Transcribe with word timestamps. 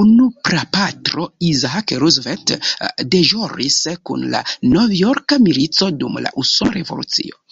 Unu 0.00 0.24
prapatro, 0.48 1.24
Isaac 1.50 1.94
Roosevelt, 2.02 2.52
deĵoris 3.14 3.78
kun 4.10 4.28
la 4.36 4.42
novjorka 4.74 5.40
milico 5.46 5.90
dum 6.04 6.22
la 6.28 6.34
Usona 6.44 6.76
Revolucio. 6.76 7.42